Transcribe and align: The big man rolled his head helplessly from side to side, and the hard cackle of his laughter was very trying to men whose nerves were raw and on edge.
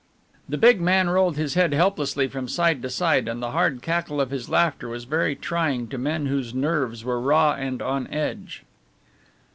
The 0.49 0.57
big 0.57 0.81
man 0.81 1.11
rolled 1.11 1.37
his 1.37 1.53
head 1.53 1.73
helplessly 1.75 2.27
from 2.27 2.47
side 2.47 2.81
to 2.81 2.89
side, 2.89 3.27
and 3.27 3.39
the 3.39 3.51
hard 3.51 3.83
cackle 3.83 4.19
of 4.19 4.31
his 4.31 4.49
laughter 4.49 4.89
was 4.89 5.03
very 5.03 5.35
trying 5.35 5.89
to 5.89 5.99
men 5.99 6.25
whose 6.25 6.55
nerves 6.55 7.03
were 7.05 7.21
raw 7.21 7.53
and 7.53 7.83
on 7.83 8.07
edge. 8.07 8.63